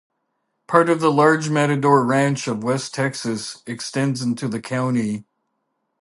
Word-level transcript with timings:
Part 0.65 0.89
of 0.89 0.99
the 0.99 1.11
large 1.11 1.51
Matador 1.51 2.03
Ranch 2.03 2.47
of 2.47 2.63
West 2.63 2.91
Texas 2.91 3.61
extends 3.67 4.23
into 4.23 4.47
the 4.47 4.59
county. 4.59 5.25